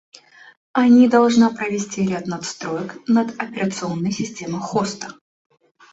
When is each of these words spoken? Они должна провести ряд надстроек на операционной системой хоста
Они 0.73 1.07
должна 1.07 1.51
провести 1.51 2.07
ряд 2.07 2.25
надстроек 2.25 3.07
на 3.07 3.21
операционной 3.21 4.09
системой 4.11 4.59
хоста 4.59 5.13